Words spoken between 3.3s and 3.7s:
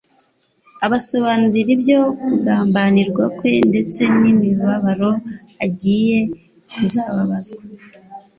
kwe